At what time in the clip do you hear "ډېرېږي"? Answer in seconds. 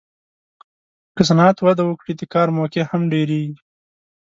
3.13-3.55